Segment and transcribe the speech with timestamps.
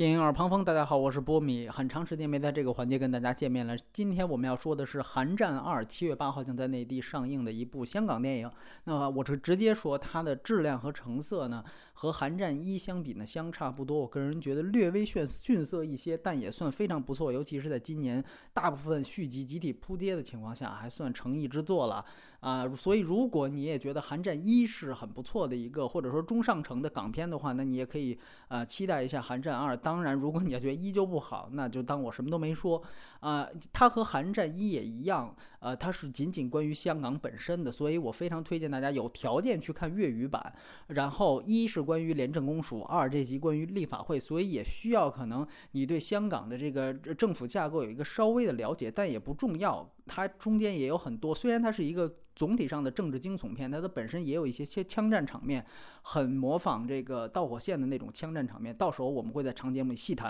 [0.00, 3.76] 电影耳旁风，大家好，我是波米，很长时间没在这个环节跟大家见面了。
[3.92, 8.50] 今天我们要说的是《寒战二》，七月八号将在内地上映的一部香港电影。
[8.84, 14.00] 那我是直接说它的质量和成色呢，和《寒战一》相比呢，相差不多。
[14.00, 17.30] 我个人觉得略微逊逊色一些，但也算非常不错。
[17.30, 18.24] 尤其是在今年
[18.54, 22.02] 大部分续集集体扑街的情况下，还算诚意之作了
[22.40, 22.66] 啊。
[22.74, 29.76] 所以如果你也觉得《寒战一》是很不错的一个，或者说中上乘的港片的话，那你也可以呃期待一下《寒战二》。
[29.89, 32.80] 当当然，如果你要觉得依旧不好，那就当我什么都没说
[33.18, 33.44] 啊。
[33.72, 40.54] 它和《寒战一》也一样，呃，它是仅仅关于香港本身的，所以我非常推荐大家有条件去看粤语版。
[40.86, 49.90] 然后一是关于廉政公署，二这集关于立法会，所以也需要可能你对香港的这个政府架构有一个稍微的了解，但也不重要。
[50.10, 55.64] 它中间也有很多，虽然它是一个总体上的政治惊悚片，它的本身也有一些些枪战场面，
[56.02, 58.74] 很模仿这个导火线的那种枪战场面。
[58.76, 60.28] 到时候我们会在长节目里细谈。